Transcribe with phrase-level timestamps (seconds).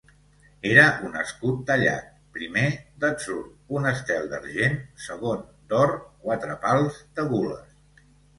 [0.67, 2.07] Era un escut tallat:
[2.37, 2.63] primer,
[3.03, 3.43] d'atzur,
[3.81, 8.11] un estel d'argent; segon, d'or, quatre pals de gules.